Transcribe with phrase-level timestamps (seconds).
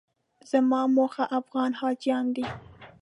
[0.49, 2.45] زما موخه افغان حاجیان دي.